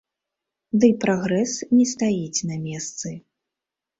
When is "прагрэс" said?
1.03-1.53